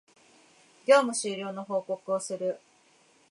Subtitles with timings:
[0.87, 2.59] 業務終了の報告をする